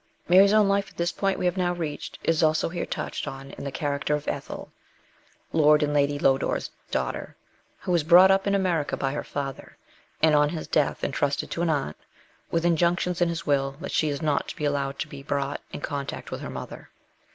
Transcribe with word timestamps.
Mary's 0.27 0.51
own 0.51 0.67
life, 0.67 0.89
at 0.89 0.97
the 0.97 1.13
point 1.15 1.37
we 1.37 1.45
have 1.45 1.57
now 1.57 1.73
reached, 1.73 2.17
is 2.23 2.41
also 2.41 2.69
here 2.69 2.87
touched 2.87 3.27
on 3.27 3.51
in 3.51 3.63
the 3.63 3.71
character 3.71 4.15
of 4.15 4.27
Ethel, 4.27 4.71
Lord 5.53 5.83
and 5.83 5.93
Lady 5.93 6.17
Lodore's 6.17 6.71
daughter, 6.89 7.35
who 7.77 7.93
is 7.93 8.03
brought 8.03 8.31
up 8.31 8.47
in 8.47 8.55
America 8.55 8.97
by 8.97 9.11
her 9.13 9.23
father, 9.23 9.77
and 10.19 10.33
on 10.33 10.49
his 10.49 10.67
death 10.67 11.03
entrusted 11.03 11.51
to 11.51 11.61
an 11.61 11.69
aunt, 11.69 11.97
with 12.49 12.65
injunctions 12.65 13.21
in 13.21 13.29
his 13.29 13.45
will 13.45 13.73
that 13.79 13.91
she 13.91 14.09
is 14.09 14.23
not 14.23 14.47
to 14.47 14.55
be 14.55 14.65
allowed 14.65 14.97
to 14.97 15.07
be 15.07 15.21
brought 15.21 15.61
in 15.71 15.81
contact 15.81 16.31
with 16.31 16.41
her 16.41 16.49
mother. 16.49 16.89